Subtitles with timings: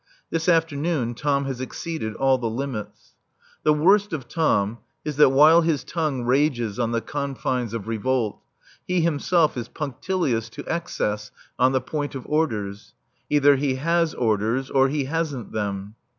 [0.31, 3.13] This afternoon Tom has exceeded all the limits.
[3.61, 8.39] The worst of Tom is that while his tongue rages on the confines of revolt,
[8.87, 11.29] he himself is punctilious to excess
[11.59, 12.95] on the point of orders.
[13.29, 15.93] Either he has orders or he hasn't them.